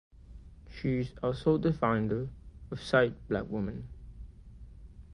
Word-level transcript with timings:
She 0.67 0.97
is 0.97 1.13
also 1.21 1.59
the 1.59 1.71
founder 1.73 2.27
of 2.71 2.81
Cite 2.81 3.13
Black 3.29 3.45
Women. 3.47 3.87